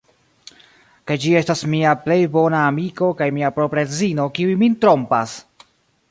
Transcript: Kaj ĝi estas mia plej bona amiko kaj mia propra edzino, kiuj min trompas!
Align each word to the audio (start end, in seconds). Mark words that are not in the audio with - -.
Kaj 1.09 1.17
ĝi 1.25 1.33
estas 1.41 1.59
mia 1.73 1.91
plej 2.05 2.17
bona 2.35 2.61
amiko 2.69 3.09
kaj 3.19 3.27
mia 3.39 3.51
propra 3.57 3.83
edzino, 3.89 4.25
kiuj 4.39 4.55
min 4.63 4.79
trompas! 4.87 5.37